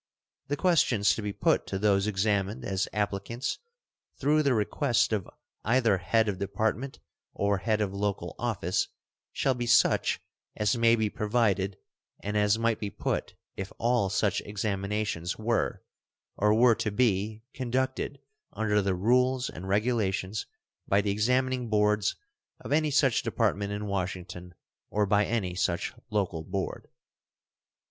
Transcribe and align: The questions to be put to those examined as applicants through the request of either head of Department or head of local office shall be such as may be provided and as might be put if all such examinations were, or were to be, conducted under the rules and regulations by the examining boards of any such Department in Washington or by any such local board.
The 0.47 0.57
questions 0.57 1.13
to 1.13 1.21
be 1.21 1.31
put 1.31 1.67
to 1.67 1.77
those 1.77 2.07
examined 2.07 2.65
as 2.65 2.87
applicants 2.91 3.59
through 4.19 4.41
the 4.41 4.55
request 4.55 5.13
of 5.13 5.29
either 5.63 5.99
head 5.99 6.27
of 6.27 6.39
Department 6.39 6.97
or 7.35 7.59
head 7.59 7.81
of 7.81 7.93
local 7.93 8.33
office 8.39 8.87
shall 9.31 9.53
be 9.53 9.67
such 9.67 10.19
as 10.55 10.75
may 10.75 10.95
be 10.95 11.07
provided 11.11 11.77
and 12.23 12.35
as 12.35 12.57
might 12.57 12.79
be 12.79 12.89
put 12.89 13.35
if 13.55 13.71
all 13.77 14.09
such 14.09 14.41
examinations 14.41 15.37
were, 15.37 15.83
or 16.35 16.51
were 16.51 16.73
to 16.73 16.89
be, 16.89 17.43
conducted 17.53 18.19
under 18.53 18.81
the 18.81 18.95
rules 18.95 19.51
and 19.51 19.67
regulations 19.67 20.47
by 20.87 21.01
the 21.01 21.11
examining 21.11 21.69
boards 21.69 22.15
of 22.59 22.71
any 22.71 22.89
such 22.89 23.21
Department 23.21 23.71
in 23.71 23.85
Washington 23.85 24.55
or 24.89 25.05
by 25.05 25.27
any 25.27 25.53
such 25.53 25.93
local 26.09 26.41
board. 26.41 26.87